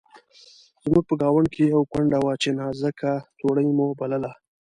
[0.83, 4.31] زموږ په ګاونډ کې یوه کونډه وه چې نازکه توړۍ مو بلله.